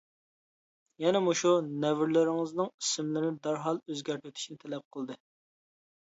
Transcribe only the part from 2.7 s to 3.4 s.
ئىسىملىرىنى